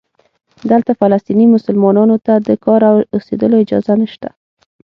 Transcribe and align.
دلته 0.71 0.91
فلسطینی 0.99 1.45
مسلمانانو 1.55 2.15
ته 2.25 2.33
د 2.47 2.49
کار 2.65 2.81
او 2.89 2.95
اوسېدلو 3.15 3.55
اجازه 3.63 3.93
نشته. 4.01 4.29